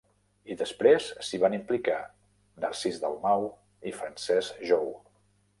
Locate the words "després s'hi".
0.61-1.39